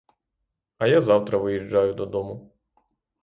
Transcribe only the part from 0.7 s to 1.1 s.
А я